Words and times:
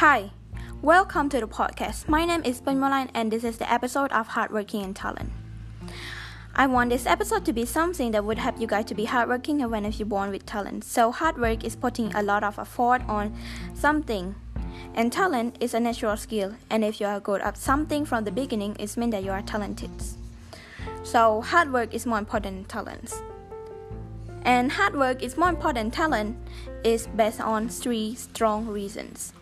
Hi, 0.00 0.28
welcome 0.82 1.30
to 1.30 1.40
the 1.40 1.48
podcast. 1.48 2.06
My 2.06 2.26
name 2.26 2.42
is 2.44 2.60
Bunmolan 2.60 3.08
and 3.14 3.32
this 3.32 3.44
is 3.44 3.56
the 3.56 3.72
episode 3.72 4.12
of 4.12 4.26
Hardworking 4.26 4.82
and 4.82 4.94
Talent. 4.94 5.32
I 6.54 6.66
want 6.66 6.90
this 6.90 7.06
episode 7.06 7.46
to 7.46 7.54
be 7.54 7.64
something 7.64 8.10
that 8.10 8.22
would 8.22 8.36
help 8.36 8.60
you 8.60 8.66
guys 8.66 8.84
to 8.84 8.94
be 8.94 9.06
hardworking 9.06 9.62
even 9.62 9.86
if 9.86 9.98
you're 9.98 10.04
born 10.04 10.28
with 10.30 10.44
talent. 10.44 10.84
So 10.84 11.10
hard 11.12 11.38
work 11.38 11.64
is 11.64 11.74
putting 11.74 12.14
a 12.14 12.22
lot 12.22 12.44
of 12.44 12.58
effort 12.58 13.08
on 13.08 13.34
something. 13.72 14.34
And 14.94 15.10
talent 15.10 15.56
is 15.60 15.72
a 15.72 15.80
natural 15.80 16.18
skill, 16.18 16.56
and 16.68 16.84
if 16.84 17.00
you 17.00 17.06
are 17.06 17.18
good 17.18 17.40
at 17.40 17.56
something 17.56 18.04
from 18.04 18.24
the 18.24 18.30
beginning, 18.30 18.76
it 18.78 18.94
means 18.98 19.12
that 19.12 19.24
you 19.24 19.30
are 19.30 19.40
talented. 19.40 19.90
So 21.04 21.40
hard 21.40 21.72
work 21.72 21.94
is 21.94 22.04
more 22.04 22.18
important 22.18 22.56
than 22.56 22.64
talents. 22.66 23.22
And 24.42 24.72
hard 24.72 24.94
work 24.94 25.22
is 25.22 25.38
more 25.38 25.48
important 25.48 25.76
than 25.76 25.90
talent 25.90 26.36
is 26.84 27.06
based 27.06 27.40
on 27.40 27.70
three 27.70 28.14
strong 28.14 28.66
reasons. 28.66 29.32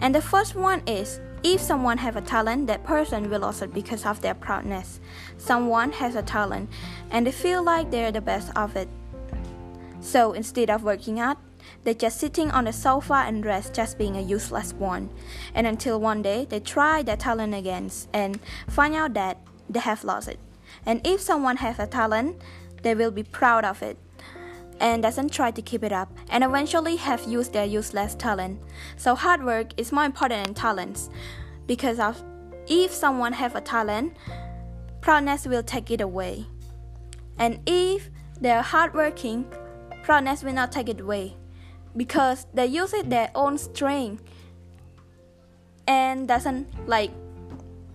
And 0.00 0.14
the 0.14 0.22
first 0.22 0.54
one 0.54 0.82
is 0.86 1.20
if 1.42 1.60
someone 1.60 1.98
have 1.98 2.16
a 2.16 2.20
talent, 2.20 2.66
that 2.66 2.84
person 2.84 3.30
will 3.30 3.40
lose 3.40 3.62
it 3.62 3.72
because 3.72 4.04
of 4.04 4.20
their 4.20 4.34
proudness. 4.34 5.00
Someone 5.38 5.92
has 5.92 6.16
a 6.16 6.22
talent 6.22 6.70
and 7.10 7.26
they 7.26 7.32
feel 7.32 7.62
like 7.62 7.90
they're 7.90 8.12
the 8.12 8.20
best 8.20 8.50
of 8.56 8.76
it. 8.76 8.88
So 10.00 10.32
instead 10.32 10.70
of 10.70 10.82
working 10.82 11.18
hard, 11.18 11.38
they're 11.84 11.94
just 11.94 12.18
sitting 12.18 12.50
on 12.50 12.64
the 12.64 12.72
sofa 12.72 13.24
and 13.26 13.44
rest, 13.44 13.74
just 13.74 13.98
being 13.98 14.16
a 14.16 14.20
useless 14.20 14.72
one. 14.72 15.10
And 15.54 15.66
until 15.66 16.00
one 16.00 16.22
day 16.22 16.46
they 16.48 16.60
try 16.60 17.02
their 17.02 17.16
talent 17.16 17.54
again 17.54 17.90
and 18.12 18.40
find 18.68 18.94
out 18.94 19.14
that 19.14 19.38
they 19.68 19.80
have 19.80 20.04
lost 20.04 20.28
it. 20.28 20.38
And 20.86 21.06
if 21.06 21.20
someone 21.20 21.58
has 21.58 21.78
a 21.78 21.86
talent, 21.86 22.40
they 22.82 22.94
will 22.94 23.10
be 23.10 23.22
proud 23.22 23.64
of 23.64 23.82
it 23.82 23.98
and 24.80 25.02
doesn't 25.02 25.30
try 25.30 25.50
to 25.50 25.62
keep 25.62 25.84
it 25.84 25.92
up 25.92 26.10
and 26.30 26.42
eventually 26.42 26.96
have 26.96 27.22
used 27.28 27.52
their 27.52 27.66
useless 27.66 28.14
talent. 28.14 28.60
So 28.96 29.14
hard 29.14 29.44
work 29.44 29.68
is 29.76 29.92
more 29.92 30.04
important 30.04 30.44
than 30.44 30.54
talents 30.54 31.10
because 31.66 32.00
of 32.00 32.22
if 32.66 32.92
someone 32.92 33.32
have 33.34 33.54
a 33.54 33.60
talent, 33.60 34.16
proudness 35.00 35.46
will 35.46 35.62
take 35.62 35.90
it 35.90 36.00
away. 36.00 36.46
And 37.38 37.60
if 37.66 38.10
they're 38.40 38.62
hardworking, 38.62 39.46
proudness 40.02 40.42
will 40.42 40.54
not 40.54 40.72
take 40.72 40.88
it 40.88 41.00
away 41.00 41.36
because 41.96 42.46
they 42.54 42.66
use 42.66 42.92
it 42.94 43.10
their 43.10 43.30
own 43.34 43.58
strength 43.58 44.22
and 45.86 46.28
doesn't 46.28 46.88
like 46.88 47.10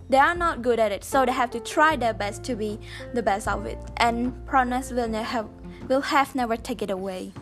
they 0.08 0.18
are 0.18 0.34
not 0.34 0.62
good 0.62 0.78
at 0.78 0.92
it 0.92 1.02
so 1.02 1.24
they 1.24 1.32
have 1.32 1.50
to 1.50 1.60
try 1.60 1.96
their 1.96 2.12
best 2.12 2.44
to 2.44 2.54
be 2.54 2.78
the 3.14 3.22
best 3.22 3.48
of 3.48 3.64
it 3.66 3.78
and 3.96 4.34
proudness 4.46 4.92
will 4.92 5.08
never 5.08 5.24
have 5.24 5.48
will 5.88 6.02
have 6.02 6.34
never 6.34 6.56
take 6.56 6.82
it 6.82 6.90
away. 6.90 7.32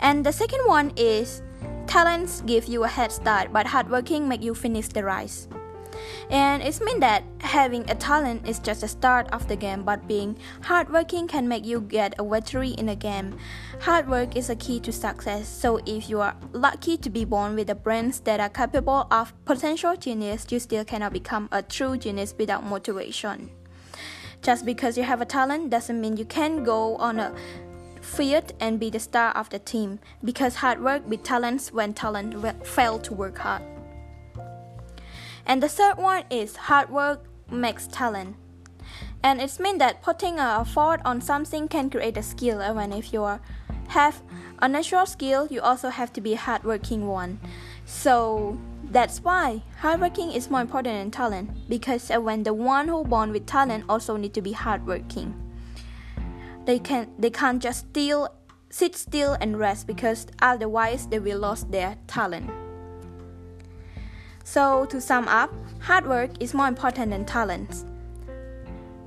And 0.00 0.24
the 0.24 0.32
second 0.32 0.66
one 0.66 0.92
is 0.96 1.42
talents 1.86 2.42
give 2.42 2.66
you 2.66 2.84
a 2.84 2.88
head 2.88 3.10
start, 3.10 3.52
but 3.52 3.66
hardworking 3.66 4.28
make 4.28 4.42
you 4.42 4.54
finish 4.54 4.88
the 4.88 5.04
race. 5.04 5.48
And 6.30 6.62
it's 6.62 6.80
means 6.80 7.00
that 7.00 7.24
having 7.40 7.88
a 7.90 7.94
talent 7.94 8.46
is 8.46 8.58
just 8.58 8.82
the 8.82 8.88
start 8.88 9.28
of 9.32 9.48
the 9.48 9.56
game, 9.56 9.82
but 9.82 10.06
being 10.06 10.36
hardworking 10.62 11.26
can 11.26 11.48
make 11.48 11.64
you 11.64 11.80
get 11.80 12.14
a 12.18 12.24
victory 12.24 12.70
in 12.70 12.90
a 12.90 12.94
game. 12.94 13.36
Hard 13.80 14.08
work 14.08 14.36
is 14.36 14.50
a 14.50 14.56
key 14.56 14.78
to 14.80 14.92
success, 14.92 15.48
so 15.48 15.80
if 15.86 16.08
you 16.08 16.20
are 16.20 16.36
lucky 16.52 16.96
to 16.98 17.10
be 17.10 17.24
born 17.24 17.54
with 17.54 17.68
the 17.68 17.74
brains 17.74 18.20
that 18.20 18.40
are 18.40 18.48
capable 18.48 19.06
of 19.10 19.32
potential 19.44 19.96
genius, 19.96 20.46
you 20.50 20.60
still 20.60 20.84
cannot 20.84 21.12
become 21.12 21.48
a 21.50 21.62
true 21.62 21.96
genius 21.96 22.34
without 22.38 22.64
motivation. 22.64 23.50
Just 24.42 24.64
because 24.64 24.96
you 24.96 25.02
have 25.02 25.20
a 25.20 25.24
talent 25.24 25.70
doesn't 25.70 26.00
mean 26.00 26.16
you 26.16 26.24
can 26.24 26.62
go 26.62 26.96
on 26.96 27.18
a 27.18 27.34
field 28.08 28.52
and 28.58 28.80
be 28.80 28.90
the 28.90 28.98
star 28.98 29.30
of 29.32 29.50
the 29.50 29.58
team 29.58 30.00
because 30.24 30.56
hard 30.56 30.82
work 30.82 31.08
beats 31.08 31.28
talents 31.28 31.72
when 31.72 31.94
talent 31.94 32.34
fail 32.66 32.98
to 32.98 33.14
work 33.14 33.38
hard. 33.38 33.62
And 35.46 35.62
the 35.62 35.68
third 35.68 35.96
one 35.96 36.24
is 36.30 36.56
hard 36.56 36.90
work 36.90 37.24
makes 37.50 37.86
talent. 37.86 38.36
And 39.22 39.40
it's 39.40 39.58
means 39.58 39.78
that 39.78 40.02
putting 40.02 40.38
a 40.38 40.60
effort 40.60 41.00
on 41.04 41.20
something 41.20 41.68
can 41.68 41.90
create 41.90 42.16
a 42.16 42.22
skill 42.22 42.62
even 42.62 42.92
if 42.92 43.12
you 43.12 43.22
are, 43.24 43.40
have 43.88 44.22
a 44.60 44.68
natural 44.68 45.06
skill 45.06 45.46
you 45.50 45.60
also 45.60 45.88
have 45.88 46.12
to 46.14 46.20
be 46.20 46.34
a 46.34 46.36
hardworking 46.36 47.06
one. 47.06 47.40
So 47.84 48.58
that's 48.90 49.20
why 49.22 49.62
hardworking 49.80 50.32
is 50.32 50.50
more 50.50 50.60
important 50.60 50.94
than 50.94 51.10
talent 51.10 51.68
because 51.68 52.10
when 52.10 52.42
the 52.42 52.54
one 52.54 52.88
who 52.88 53.04
born 53.04 53.32
with 53.32 53.46
talent 53.46 53.84
also 53.88 54.16
need 54.16 54.34
to 54.34 54.42
be 54.42 54.52
hardworking. 54.52 55.47
They 56.68 56.78
can 56.78 57.08
they 57.18 57.30
can't 57.30 57.62
just 57.62 57.88
still 57.88 58.28
sit 58.68 58.94
still 58.94 59.38
and 59.40 59.58
rest 59.58 59.86
because 59.86 60.26
otherwise 60.42 61.06
they 61.08 61.18
will 61.18 61.40
lose 61.40 61.64
their 61.64 61.96
talent. 62.06 62.50
So 64.44 64.84
to 64.92 65.00
sum 65.00 65.28
up, 65.28 65.48
hard 65.80 66.06
work 66.06 66.30
is 66.40 66.52
more 66.52 66.68
important 66.68 67.12
than 67.12 67.24
talent. 67.24 67.86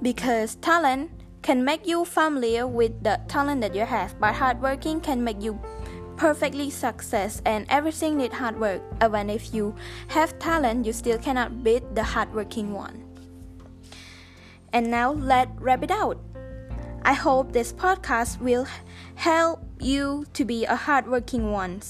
Because 0.01 0.55
talent 0.55 1.11
can 1.44 1.63
make 1.63 1.85
you 1.85 2.03
familiar 2.03 2.66
with 2.66 3.03
the 3.03 3.22
talent 3.27 3.61
that 3.61 3.75
you 3.75 3.85
have, 3.85 4.19
but 4.19 4.33
hard 4.33 4.59
working 4.59 4.99
can 4.99 5.23
make 5.23 5.39
you 5.39 5.61
perfectly 6.17 6.72
success 6.72 7.43
and 7.45 7.67
everything 7.69 8.17
need 8.17 8.33
hard 8.33 8.59
work. 8.59 8.81
Even 9.05 9.29
if 9.29 9.53
you 9.53 9.75
have 10.07 10.33
talent, 10.39 10.88
you 10.88 10.93
still 10.93 11.19
cannot 11.19 11.63
beat 11.63 11.83
the 11.93 12.01
hardworking 12.01 12.73
one. 12.73 13.05
And 14.73 14.89
now 14.89 15.11
let's 15.11 15.51
wrap 15.61 15.83
it 15.83 15.91
out. 15.91 16.17
I 17.03 17.13
hope 17.13 17.51
this 17.51 17.73
podcast 17.73 18.39
will 18.39 18.67
help 19.16 19.63
you 19.79 20.25
to 20.34 20.45
be 20.45 20.66
a 20.66 20.75
hardworking 20.75 21.51
one 21.51 21.81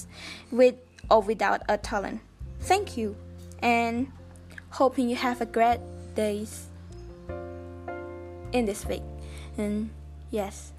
with 0.52 0.76
or 1.10 1.22
without 1.22 1.62
a 1.68 1.78
talent. 1.78 2.22
Thank 2.62 2.96
you 2.96 3.18
and 3.62 4.12
hoping 4.70 5.10
you 5.10 5.18
have 5.18 5.42
a 5.42 5.46
great 5.46 5.80
days 6.16 6.68
in 8.54 8.66
this 8.66 8.86
week. 8.86 9.04
And 9.58 9.90
yes. 10.30 10.72